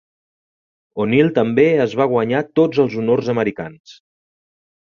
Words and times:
O"Neil 1.03 1.29
també 1.35 1.67
es 1.85 1.95
va 2.01 2.09
guanyar 2.15 2.41
tots 2.61 2.83
els 2.87 2.99
honors 3.03 3.33
americans. 3.37 3.97